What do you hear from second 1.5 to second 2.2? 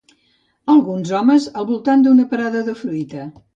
al voltant